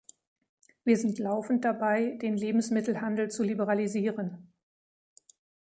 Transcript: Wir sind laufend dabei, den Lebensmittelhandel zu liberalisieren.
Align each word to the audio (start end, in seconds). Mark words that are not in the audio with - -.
Wir 0.83 0.97
sind 0.97 1.19
laufend 1.19 1.63
dabei, 1.63 2.17
den 2.23 2.35
Lebensmittelhandel 2.35 3.29
zu 3.29 3.43
liberalisieren. 3.43 4.51